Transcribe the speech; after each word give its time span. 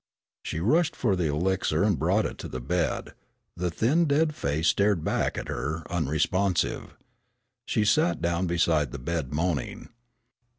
She 0.41 0.59
rushed 0.59 0.95
for 0.95 1.15
the 1.15 1.27
elixir 1.27 1.83
and 1.83 1.99
brought 1.99 2.25
it 2.25 2.39
to 2.39 2.47
the 2.47 2.59
bed. 2.59 3.13
The 3.55 3.69
thin 3.69 4.05
dead 4.05 4.33
face 4.33 4.69
stared 4.69 5.03
back 5.03 5.37
at 5.37 5.47
her, 5.47 5.83
unresponsive. 5.91 6.97
She 7.67 7.85
sank 7.85 8.19
down 8.19 8.47
beside 8.47 8.93
the 8.93 8.97
bed, 8.97 9.31
moaning. 9.31 9.89